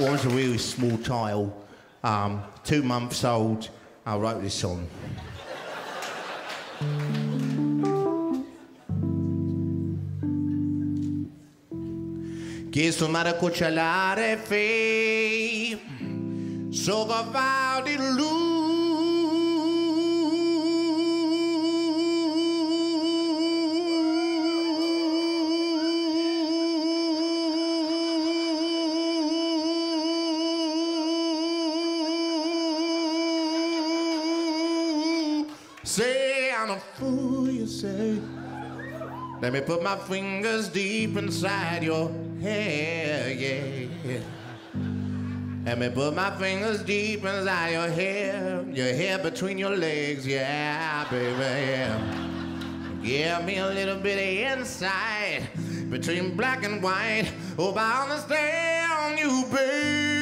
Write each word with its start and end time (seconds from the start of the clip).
was 0.00 0.24
a 0.24 0.28
really 0.28 0.58
small 0.58 0.96
child, 0.98 1.52
um, 2.04 2.42
two 2.62 2.82
months 2.82 3.24
old, 3.24 3.68
I 4.06 4.16
wrote 4.16 4.42
this 4.42 4.54
song. 4.54 4.88
Che 12.70 12.92
sto 12.92 13.08
mare 13.08 13.30
a 13.30 13.34
cucciolare 13.34 14.36
fe, 14.36 15.78
so 16.70 17.04
di 17.82 17.96
Say 35.88 36.52
I'm 36.52 36.68
a 36.68 36.78
fool, 36.78 37.50
you 37.50 37.66
say. 37.66 38.20
Let 39.40 39.54
me 39.54 39.62
put 39.62 39.82
my 39.82 39.96
fingers 39.96 40.68
deep 40.68 41.16
inside 41.16 41.82
your 41.82 42.12
hair, 42.42 43.32
yeah. 43.32 44.20
Let 45.64 45.78
me 45.78 45.88
put 45.88 46.14
my 46.14 46.30
fingers 46.32 46.82
deep 46.82 47.24
inside 47.24 47.70
your 47.70 47.88
hair, 47.88 48.66
your 48.70 48.92
hair 48.92 49.18
between 49.18 49.56
your 49.56 49.74
legs, 49.74 50.26
yeah, 50.26 51.06
baby, 51.10 51.40
yeah. 51.40 53.00
Give 53.02 53.44
me 53.46 53.56
a 53.56 53.68
little 53.68 53.96
bit 53.96 54.18
of 54.18 54.58
insight 54.58 55.48
between 55.88 56.36
black 56.36 56.64
and 56.64 56.82
white. 56.82 57.32
Hope 57.56 57.78
I 57.78 58.02
understand 58.02 59.18
you, 59.18 59.46
baby. 59.50 60.17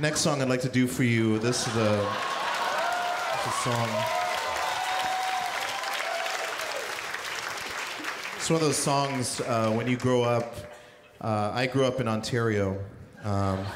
Next 0.00 0.20
song 0.20 0.40
I'd 0.40 0.48
like 0.48 0.60
to 0.60 0.68
do 0.68 0.86
for 0.86 1.02
you. 1.02 1.40
This 1.40 1.66
is 1.66 1.74
a, 1.74 1.78
this 1.78 3.40
is 3.40 3.46
a 3.46 3.50
song. 3.64 3.88
It's 8.36 8.48
one 8.48 8.60
of 8.60 8.60
those 8.60 8.76
songs 8.76 9.40
uh, 9.40 9.72
when 9.72 9.88
you 9.88 9.96
grow 9.96 10.22
up. 10.22 10.54
Uh, 11.20 11.50
I 11.52 11.66
grew 11.66 11.84
up 11.84 12.00
in 12.00 12.06
Ontario. 12.06 12.78
Um, 13.24 13.66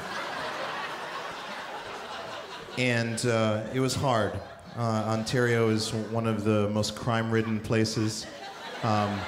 and 2.77 3.25
uh, 3.25 3.63
it 3.73 3.81
was 3.81 3.93
hard. 3.93 4.39
Uh, 4.75 5.05
Ontario 5.05 5.69
is 5.69 5.93
one 5.93 6.25
of 6.25 6.43
the 6.43 6.67
most 6.69 6.95
crime 6.95 7.29
ridden 7.29 7.59
places. 7.59 8.25
Um, 8.81 9.19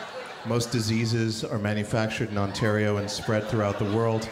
most 0.47 0.71
diseases 0.71 1.43
are 1.43 1.59
manufactured 1.59 2.31
in 2.31 2.37
Ontario 2.39 2.97
and 2.97 3.09
spread 3.09 3.47
throughout 3.47 3.77
the 3.77 3.85
world. 3.85 4.27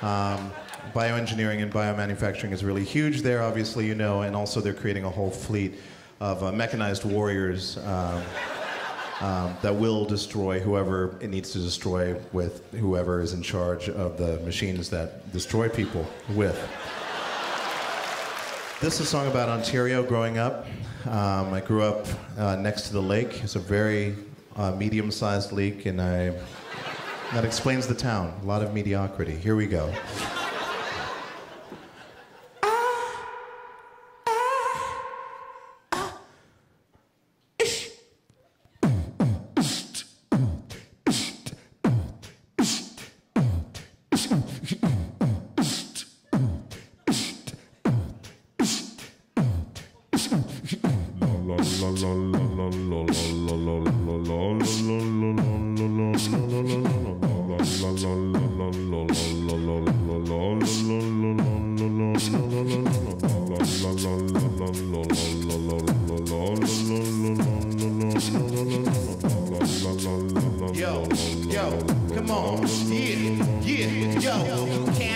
Um, 0.00 0.50
bioengineering 0.94 1.62
and 1.62 1.70
biomanufacturing 1.70 2.52
is 2.52 2.64
really 2.64 2.84
huge 2.84 3.20
there, 3.20 3.42
obviously, 3.42 3.86
you 3.86 3.94
know, 3.94 4.22
and 4.22 4.34
also 4.34 4.62
they're 4.62 4.72
creating 4.72 5.04
a 5.04 5.10
whole 5.10 5.30
fleet 5.30 5.74
of 6.20 6.42
uh, 6.42 6.50
mechanized 6.52 7.04
warriors 7.04 7.76
um, 7.78 8.22
um, 9.20 9.56
that 9.60 9.74
will 9.74 10.06
destroy 10.06 10.58
whoever 10.58 11.18
it 11.20 11.28
needs 11.28 11.52
to 11.52 11.58
destroy 11.58 12.18
with 12.32 12.72
whoever 12.72 13.20
is 13.20 13.34
in 13.34 13.42
charge 13.42 13.90
of 13.90 14.16
the 14.16 14.40
machines 14.40 14.88
that 14.88 15.30
destroy 15.32 15.68
people 15.68 16.06
with. 16.30 16.58
This 18.86 19.00
is 19.00 19.08
a 19.08 19.10
song 19.10 19.26
about 19.26 19.48
Ontario 19.48 20.04
growing 20.04 20.38
up. 20.38 20.64
Um, 21.06 21.52
I 21.52 21.60
grew 21.60 21.82
up 21.82 22.06
uh, 22.38 22.54
next 22.54 22.82
to 22.82 22.92
the 22.92 23.02
lake. 23.02 23.42
It's 23.42 23.56
a 23.56 23.58
very 23.58 24.14
uh, 24.54 24.76
medium-sized 24.76 25.50
lake, 25.50 25.86
and 25.86 26.00
I 26.00 26.32
that 27.32 27.44
explains 27.44 27.88
the 27.88 27.96
town. 27.96 28.32
A 28.44 28.46
lot 28.46 28.62
of 28.62 28.72
mediocrity. 28.72 29.34
Here 29.34 29.56
we 29.56 29.66
go. 29.66 29.92
Yo, 70.72 71.02
yo, 71.48 71.80
come 72.14 72.30
on, 72.30 72.66
yeah, 72.88 73.44
yeah, 73.62 74.20
yo. 74.20 75.15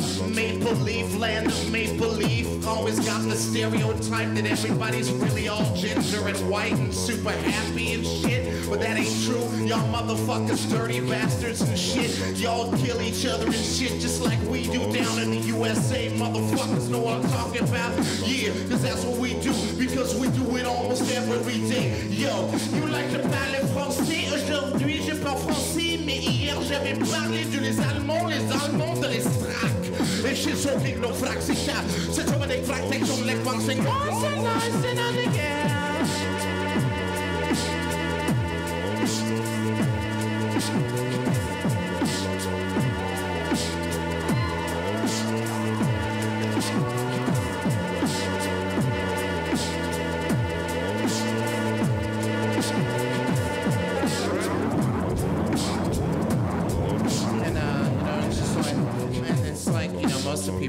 Maple 0.00 0.72
leaf, 0.76 1.16
land 1.18 1.48
of 1.48 1.70
maple 1.70 2.08
leaf. 2.08 2.66
Always 2.66 2.98
got 3.00 3.22
the 3.28 3.36
stereotype 3.36 4.34
that 4.34 4.46
everybody's 4.46 5.10
really 5.12 5.48
all 5.48 5.74
ginger 5.76 6.26
and 6.26 6.38
white 6.50 6.72
and 6.72 6.94
super 6.94 7.30
happy 7.30 7.94
and 7.94 8.06
shit. 8.06 8.49
But 8.70 8.82
that 8.82 8.96
ain't 8.96 9.24
true. 9.26 9.42
Y'all 9.66 9.82
motherfuckers, 9.90 10.70
dirty 10.70 11.00
bastards 11.00 11.60
and 11.60 11.76
shit. 11.76 12.38
Y'all 12.38 12.70
kill 12.78 13.02
each 13.02 13.26
other 13.26 13.46
and 13.46 13.54
shit 13.54 14.00
just 14.00 14.22
like 14.22 14.40
we 14.42 14.62
do 14.62 14.78
down 14.92 15.18
in 15.18 15.32
the 15.32 15.40
USA. 15.58 16.08
Motherfuckers 16.10 16.88
know 16.88 17.00
what 17.00 17.16
I'm 17.16 17.30
talking 17.32 17.64
about? 17.68 17.90
Yeah, 18.24 18.52
cause 18.70 18.82
that's 18.82 19.04
what 19.04 19.18
we 19.18 19.34
do. 19.40 19.52
Because 19.76 20.14
we 20.14 20.28
do 20.28 20.56
it 20.56 20.66
almost 20.66 21.02
every 21.10 21.58
day. 21.68 22.06
Yo, 22.10 22.48
you 22.72 22.86
like 22.86 23.10
to 23.10 23.18
parler 23.18 23.66
français? 23.74 24.30
Aujourd'hui, 24.32 25.02
je 25.02 25.16
parle 25.16 25.38
français, 25.38 25.98
mais 26.06 26.18
hier 26.18 26.54
j'avais 26.62 26.94
parlé 26.94 27.44
de 27.46 27.58
les 27.58 27.80
Allemands, 27.80 28.28
les 28.28 28.46
Allemands 28.54 29.00
de 29.00 29.08
l'Estrac. 29.08 30.30
Et 30.30 30.36
shit 30.36 30.56
so 30.56 30.78
big, 30.78 31.00
no 31.00 31.08
frac, 31.08 31.38
c'est 31.40 31.66
cap. 31.66 31.84
C'est 32.12 32.24
comme 32.24 32.46
des 32.46 32.62
fracs, 32.62 32.88
take 32.88 33.02
again. 35.10 35.29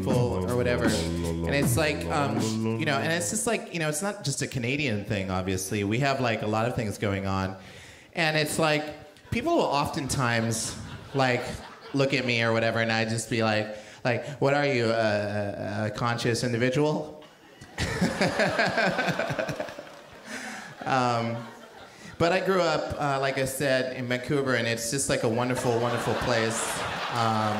People 0.01 0.49
or 0.49 0.55
whatever, 0.55 0.85
and 0.85 1.55
it's 1.55 1.77
like, 1.77 2.05
um, 2.07 2.39
you 2.79 2.85
know, 2.85 2.97
and 2.97 3.11
it's 3.11 3.29
just 3.29 3.47
like, 3.47 3.73
you 3.73 3.79
know, 3.79 3.89
it's 3.89 4.01
not 4.01 4.23
just 4.23 4.41
a 4.41 4.47
Canadian 4.47 5.05
thing. 5.05 5.31
Obviously, 5.31 5.83
we 5.83 5.99
have 5.99 6.19
like 6.19 6.41
a 6.41 6.47
lot 6.47 6.67
of 6.67 6.75
things 6.75 6.97
going 6.97 7.25
on, 7.25 7.55
and 8.13 8.37
it's 8.37 8.59
like 8.59 8.83
people 9.31 9.55
will 9.55 9.63
oftentimes 9.63 10.75
like 11.13 11.43
look 11.93 12.13
at 12.13 12.25
me 12.25 12.41
or 12.41 12.53
whatever, 12.53 12.79
and 12.79 12.91
I 12.91 13.05
just 13.05 13.29
be 13.29 13.43
like, 13.43 13.77
like, 14.03 14.25
what 14.41 14.53
are 14.53 14.65
you, 14.65 14.85
a, 14.85 15.85
a 15.87 15.91
conscious 15.91 16.43
individual? 16.43 17.23
um, 20.85 21.37
but 22.17 22.31
I 22.31 22.39
grew 22.39 22.61
up, 22.61 22.95
uh, 22.99 23.19
like 23.19 23.37
I 23.37 23.45
said, 23.45 23.95
in 23.97 24.07
Vancouver, 24.07 24.55
and 24.55 24.67
it's 24.67 24.91
just 24.91 25.09
like 25.09 25.23
a 25.23 25.29
wonderful, 25.29 25.79
wonderful 25.79 26.13
place. 26.15 26.79
Um, 27.13 27.59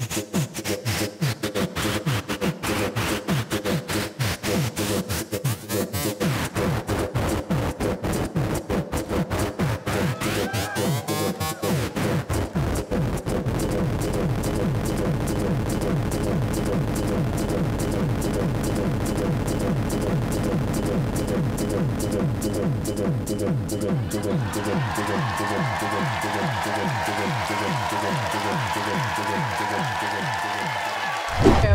Give 22.41 22.53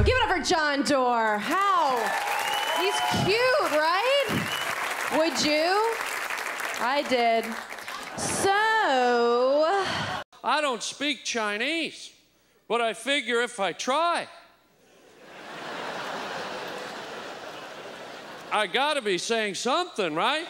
it 0.08 0.22
up 0.22 0.28
for 0.28 0.42
John 0.42 0.82
Doerr. 0.82 1.38
How? 1.38 1.96
He's 2.80 2.94
cute, 3.24 3.70
right? 3.72 4.26
Would 5.16 5.44
you? 5.44 5.94
I 6.80 7.04
did. 7.08 7.44
So, 8.16 8.52
I 10.42 10.60
don't 10.60 10.82
speak 10.82 11.22
Chinese, 11.24 12.10
but 12.66 12.80
I 12.80 12.92
figure 12.92 13.40
if 13.40 13.60
I 13.60 13.72
try, 13.72 14.26
I 18.56 18.66
gotta 18.66 19.02
be 19.02 19.18
saying 19.18 19.54
something, 19.56 20.14
right? 20.14 20.46